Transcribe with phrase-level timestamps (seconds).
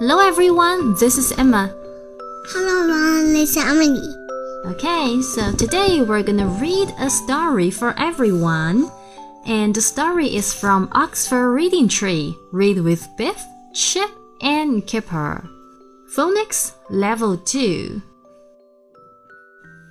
[0.00, 1.68] Hello everyone, this is Emma.
[2.46, 3.34] Hello, everyone.
[3.34, 4.00] This is Emily.
[4.64, 8.90] Okay, so today we're gonna read a story for everyone.
[9.44, 12.34] And the story is from Oxford Reading Tree.
[12.50, 14.08] Read with Biff, Chip,
[14.40, 15.46] and Kipper.
[16.16, 18.00] Phonics Level 2.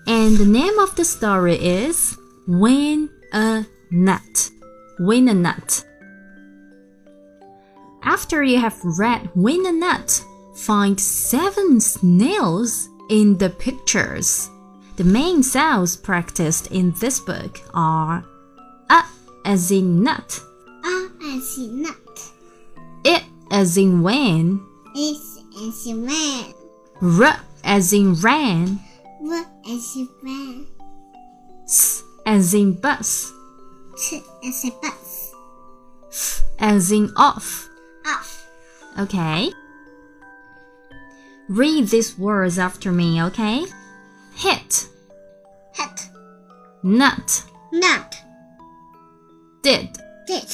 [0.08, 4.50] And the name of the story is Win a Nut.
[4.98, 5.86] Win a Nut.
[8.04, 10.24] After you have read Win a Nut,
[10.56, 14.50] find seven snails in the pictures.
[14.96, 18.26] The main sounds practiced in this book are
[18.90, 19.04] a
[19.46, 20.42] as in nut,
[20.84, 22.32] A as in nut.
[23.06, 24.62] it as in when,
[24.96, 26.54] S as in man.
[27.02, 28.80] r as in ran,
[29.22, 30.68] W as in ran,
[31.64, 33.32] s as in bus,
[33.98, 35.32] T as in bus.
[36.12, 37.12] f as in.
[37.16, 37.69] Off.
[39.00, 39.50] Okay.
[41.48, 43.64] Read these words after me, okay?
[44.36, 44.88] Hit,
[45.74, 46.10] Hit.
[46.84, 48.16] nut, Nut.
[49.64, 49.98] did,
[50.28, 50.54] Did.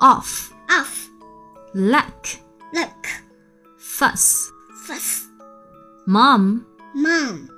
[0.00, 1.08] off, Off.
[1.74, 2.28] luck,
[2.72, 3.06] Luck.
[3.76, 4.50] fuss,
[4.86, 5.26] Fuss.
[6.06, 7.50] mom, Mom.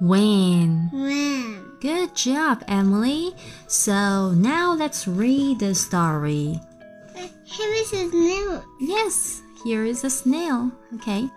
[0.00, 0.90] when.
[0.92, 1.62] When.
[1.80, 3.32] Good job, Emily.
[3.68, 6.60] So now let's read the story.
[7.46, 8.64] Here is a snail.
[8.80, 10.72] Yes, here is a snail.
[10.96, 11.30] Okay.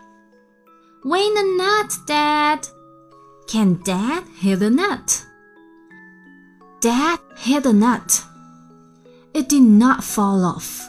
[1.05, 2.67] Win a nut, Dad.
[3.47, 5.25] Can Dad hit a nut?
[6.81, 8.23] Dad hit a nut.
[9.35, 10.81] It did not fall off.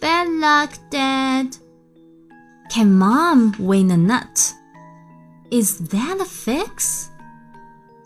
[0.00, 1.56] Bad luck, Dad.
[2.70, 4.54] Can Mom win a nut?
[5.50, 7.10] Is that a fix?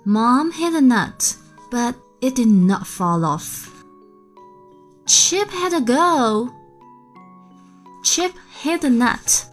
[0.06, 1.36] Mom hit a nut,
[1.70, 3.69] but it did not fall off.
[5.05, 6.50] Chip had a go.
[8.03, 9.45] Chip hit the nut.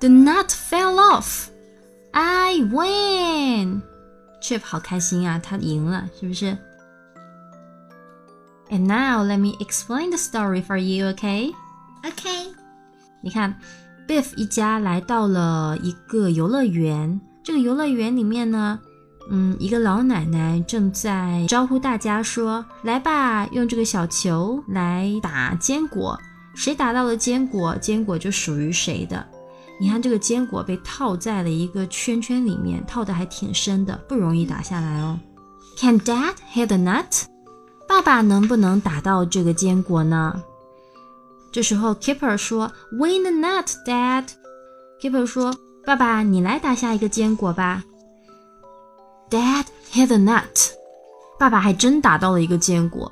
[0.00, 1.48] The nut fell off.
[2.12, 3.82] I win.
[4.40, 6.56] Chip 好开心啊，他赢了，是不是？
[8.70, 11.52] And now let me explain the story for you, okay?
[12.02, 12.48] Okay.
[13.22, 13.58] 你看，
[14.06, 17.20] Biff 一家来到了一个游乐园。
[17.42, 18.78] 这个游乐园里面呢，
[19.29, 26.19] 嗯，一个老奶奶正在招呼大家说：“来吧，用这个小球来打坚果，
[26.55, 29.25] 谁打到了坚果，坚果就属于谁的。”
[29.79, 35.19] 你看，这个坚果被套在了一个圈圈里面，套的还挺深的，不容易打下来哦。
[35.77, 37.23] Can Dad hit the nut？
[37.87, 40.41] 爸爸能不能打到这个坚果呢？
[41.51, 44.25] 这时候，Keeper 说：“Win the nut, Dad。”
[45.01, 47.83] Keeper 说：“爸爸，你来打下一个坚果吧。”
[49.33, 50.73] Dad hit the nut。
[51.39, 53.11] 爸爸还真打到了一个坚果。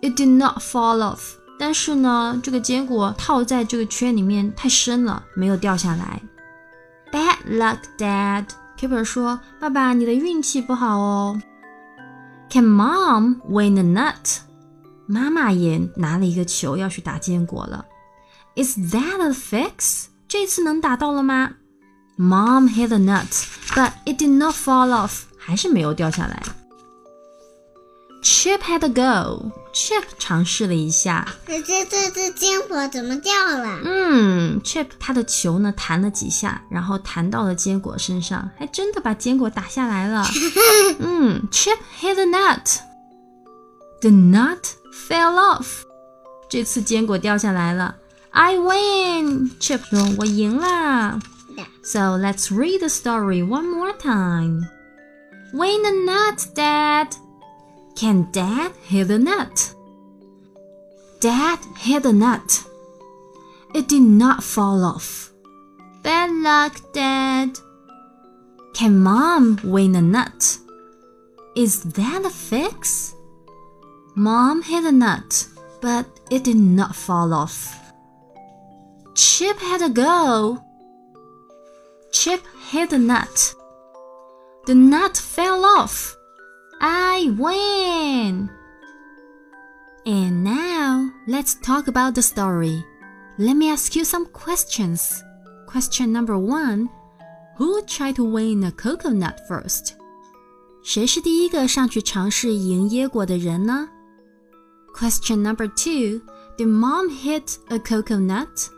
[0.00, 1.34] It did not fall off。
[1.58, 6.22] 但是呢，这个坚果套在这个圈里面太深了，没有掉下来。
[7.12, 8.46] Bad luck, Dad。
[8.78, 11.42] Keeper 说：“爸爸，你的运气不好哦。”
[12.48, 14.38] Can Mom win a nut？
[15.06, 17.84] 妈妈也拿了一个球要去打坚果了。
[18.56, 20.06] Is that a fix？
[20.26, 21.56] 这次能打到了吗
[22.20, 26.42] ？Mom hit a nut, but it did not fall off，还是没有掉下来。
[28.22, 29.50] Chip had a go.
[29.72, 33.80] Chip 尝试了一下，这这这只坚果怎么掉了？
[33.82, 40.26] 嗯，Chip 他的球呢弹了几下，然后弹到了坚果身上，还真的把坚果打下来了。
[40.98, 42.80] 嗯，Chip hit a nut.
[44.02, 44.58] The nut
[44.92, 45.84] fell off.
[46.50, 47.96] 这次坚果掉下来了。
[48.30, 49.50] I win.
[49.58, 51.18] Chip 说：“我赢啦。”
[51.82, 54.68] So let's read the story one more time.
[55.52, 57.16] Win a nut, Dad.
[57.96, 59.74] Can Dad hit a nut?
[61.20, 62.64] Dad hit a nut.
[63.74, 65.30] It did not fall off.
[66.02, 67.58] Bad luck, Dad.
[68.74, 70.58] Can Mom win a nut?
[71.56, 73.14] Is that a fix?
[74.14, 75.46] Mom hit a nut,
[75.82, 77.76] but it did not fall off.
[79.14, 80.64] Chip had a go.
[82.11, 83.53] Chip hit the nut.
[84.65, 86.15] The nut fell off.
[86.81, 88.49] I win.
[90.05, 92.83] And now let's talk about the story.
[93.37, 95.23] Let me ask you some questions.
[95.67, 96.89] Question number one
[97.57, 99.93] Who tried to win a coconut first?
[100.83, 103.89] 谁是第一个上去尝试赢椰果的人呢？
[104.95, 106.21] Question number two
[106.57, 108.69] Did mom hit a coconut?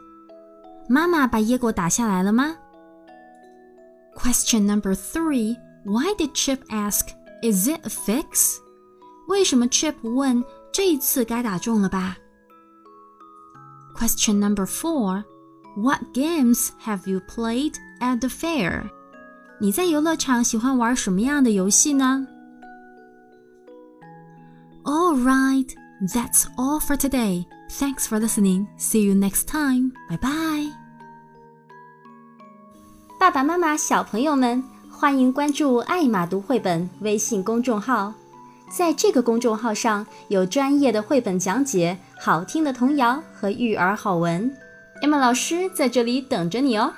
[0.89, 2.55] 妈妈把椰果打下来了吗
[4.15, 7.09] ？Question number three Why did Chip ask,
[7.43, 8.57] Is it a fix?
[9.27, 12.17] 为什么 Chip 问这一次该打中了吧？
[13.95, 15.23] Question number four
[15.75, 18.89] What games have you played at the fair?
[19.59, 22.27] 你在游乐场喜欢玩什么样的游戏呢？
[24.83, 25.67] All right,
[26.13, 27.45] that's all for today.
[27.69, 28.67] Thanks for listening.
[28.77, 29.91] See you next time.
[30.09, 30.80] Bye bye.
[33.22, 38.12] 爸爸妈妈、小朋友们，欢迎关注“爱马读绘本”微信公众号。
[38.68, 44.52] 在这个公众号上有专业的绘本讲解、好听的童谣和育儿好文。
[45.02, 46.92] 艾玛老师在这里等着你哦。